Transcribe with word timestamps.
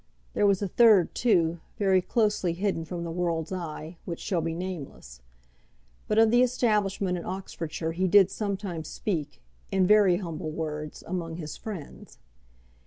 There 0.33 0.47
was 0.47 0.63
a 0.63 0.67
third, 0.67 1.13
too, 1.13 1.59
very 1.77 2.01
closely 2.01 2.53
hidden 2.53 2.85
from 2.85 3.03
the 3.03 3.11
world's 3.11 3.51
eye, 3.51 3.97
which 4.03 4.19
shall 4.19 4.41
be 4.41 4.55
nameless; 4.55 5.21
but 6.07 6.17
of 6.17 6.31
the 6.31 6.41
establishment 6.41 7.19
in 7.19 7.23
Oxfordshire 7.23 7.91
he 7.91 8.07
did 8.07 8.31
sometimes 8.31 8.87
speak, 8.87 9.43
in 9.71 9.85
very 9.85 10.17
humble 10.17 10.49
words, 10.49 11.03
among 11.05 11.35
his 11.35 11.55
friends. 11.55 12.17